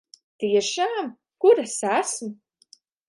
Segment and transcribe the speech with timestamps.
[0.43, 1.11] Tiešām?
[1.45, 2.31] Kur es esmu?